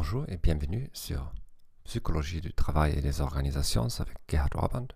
Bonjour 0.00 0.26
et 0.28 0.36
bienvenue 0.36 0.88
sur 0.92 1.32
Psychologie 1.82 2.40
du 2.40 2.52
travail 2.52 2.96
et 2.96 3.00
des 3.00 3.20
organisations 3.20 3.88
avec 3.98 4.16
Gerhard 4.28 4.54
Orband, 4.54 4.86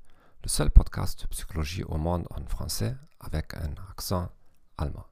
le 0.44 0.48
seul 0.48 0.70
podcast 0.70 1.20
de 1.22 1.26
psychologie 1.26 1.82
au 1.82 1.96
monde 1.96 2.24
en 2.30 2.46
français 2.46 2.94
avec 3.18 3.52
un 3.54 3.74
accent 3.90 4.30
allemand. 4.78 5.06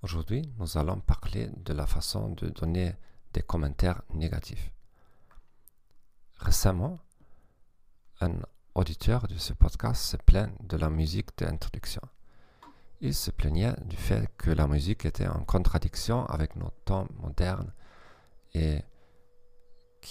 Aujourd'hui, 0.00 0.50
nous 0.58 0.78
allons 0.78 1.00
parler 1.00 1.50
de 1.54 1.74
la 1.74 1.86
façon 1.86 2.30
de 2.30 2.48
donner 2.48 2.94
des 3.34 3.42
commentaires 3.42 4.00
négatifs. 4.14 4.72
Récemment, 6.38 6.98
un 8.22 8.32
auditeur 8.74 9.28
de 9.28 9.36
ce 9.36 9.52
podcast 9.52 10.02
se 10.02 10.16
plaint 10.16 10.50
de 10.66 10.78
la 10.78 10.88
musique 10.88 11.36
d'introduction. 11.36 12.00
Il 13.02 13.14
se 13.14 13.30
plaignait 13.30 13.76
du 13.84 13.96
fait 13.96 14.30
que 14.38 14.50
la 14.50 14.66
musique 14.66 15.04
était 15.04 15.28
en 15.28 15.44
contradiction 15.44 16.24
avec 16.24 16.56
nos 16.56 16.70
temps 16.86 17.06
modernes 17.20 17.70
et 18.54 18.80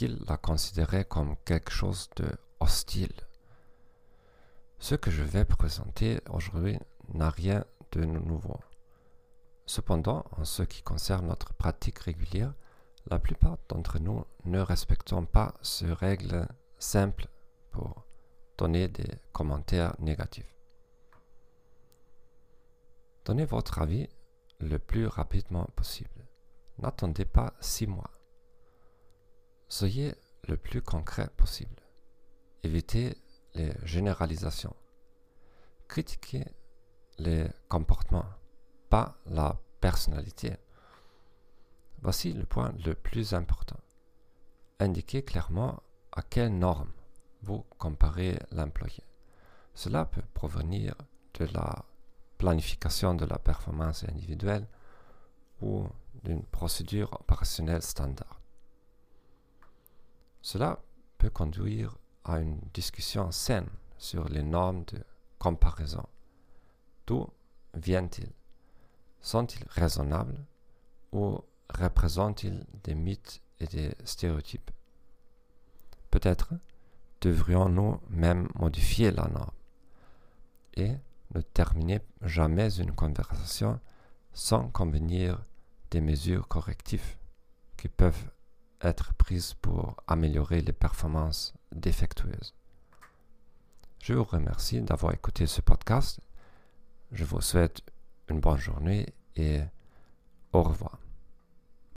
la 0.08 0.38
considérait 0.38 1.06
comme 1.06 1.36
quelque 1.46 1.72
chose 1.72 2.10
de 2.16 2.28
hostile. 2.60 3.14
Ce 4.80 4.96
que 4.96 5.12
je 5.12 5.24
vais 5.24 5.46
présenter 5.46 6.20
aujourd'hui 6.30 6.78
n'a 7.14 7.30
rien 7.30 7.64
de 7.92 8.04
nouveau. 8.04 8.60
Cependant, 9.66 10.26
en 10.32 10.44
ce 10.46 10.64
qui 10.64 10.82
concerne 10.82 11.28
notre 11.28 11.54
pratique 11.54 12.00
régulière, 12.00 12.54
la 13.08 13.20
plupart 13.20 13.58
d'entre 13.70 14.00
nous 14.00 14.26
ne 14.46 14.60
respectons 14.60 15.26
pas 15.26 15.54
ce 15.62 15.86
règle 15.86 16.48
simple 16.78 17.28
pour 17.72 18.06
donner 18.58 18.88
des 18.88 19.10
commentaires 19.32 19.96
négatifs. 20.00 20.54
Donnez 23.26 23.46
votre 23.46 23.82
avis 23.82 24.10
le 24.60 24.80
plus 24.80 25.08
rapidement 25.08 25.68
possible. 25.76 26.28
N'attendez 26.78 27.26
pas 27.26 27.54
six 27.62 27.88
mois. 27.88 28.12
Soyez 29.76 30.14
le 30.48 30.56
plus 30.56 30.84
concret 30.84 31.30
possible. 31.36 31.82
Évitez 32.62 33.18
les 33.56 33.74
généralisations. 33.84 34.76
Critiquez 35.88 36.46
les 37.18 37.48
comportements, 37.70 38.30
pas 38.92 39.18
la 39.26 39.60
personnalité. 39.82 40.58
Voici 42.04 42.34
le 42.34 42.46
point 42.46 42.72
le 42.86 42.94
plus 42.94 43.34
important. 43.34 43.80
Indiquez 44.78 45.24
clairement 45.24 45.82
à 46.12 46.22
quelle 46.22 46.56
norme 46.56 46.94
vous 47.42 47.66
comparez 47.80 48.38
l'employé. 48.52 49.02
Cela 49.74 50.06
peut 50.06 50.22
provenir 50.36 50.94
de 51.40 51.46
la 51.46 51.84
planification 52.38 53.16
de 53.16 53.26
la 53.26 53.40
performance 53.40 54.04
individuelle 54.04 54.68
ou 55.64 55.88
d'une 56.24 56.44
procédure 56.44 57.12
opérationnelle 57.20 57.82
standard. 57.82 58.33
Cela 60.44 60.84
peut 61.18 61.30
conduire 61.30 61.98
à 62.26 62.40
une 62.42 62.60
discussion 62.74 63.32
saine 63.32 63.70
sur 63.98 64.28
les 64.28 64.44
normes 64.44 64.84
de 64.86 65.02
comparaison. 65.40 66.06
D'où 67.08 67.28
viennent-ils 67.74 68.34
Sont-ils 69.22 69.66
raisonnables 69.70 70.38
ou 71.14 71.40
représentent-ils 71.70 72.66
des 72.84 72.94
mythes 72.94 73.42
et 73.62 73.68
des 73.68 73.96
stéréotypes? 74.04 74.70
Peut-être 76.12 76.54
devrions-nous 77.22 78.02
même 78.10 78.50
modifier 78.56 79.12
la 79.12 79.30
norme 79.30 79.56
et 80.76 80.92
ne 81.34 81.42
terminer 81.42 82.02
jamais 82.22 82.82
une 82.82 82.92
conversation 82.92 83.80
sans 84.34 84.68
convenir 84.68 85.42
des 85.90 86.02
mesures 86.02 86.50
correctives 86.50 87.16
qui 87.78 87.88
peuvent 87.88 88.30
être 88.84 89.14
prises 89.14 89.54
pour 89.56 89.96
améliorer 90.08 90.62
les 90.62 90.74
performances 90.74 91.54
défectueuses. 91.72 92.54
Je 94.04 94.14
vous 94.14 94.24
remercie 94.24 94.82
d'avoir 94.82 95.14
écouté 95.14 95.48
ce 95.48 95.62
podcast. 95.62 96.20
Je 97.12 97.24
vous 97.24 97.42
souhaite 97.42 97.82
une 98.30 98.40
bonne 98.40 98.58
journée 98.58 99.14
et 99.36 99.62
au 100.52 100.62
revoir. 100.62 101.03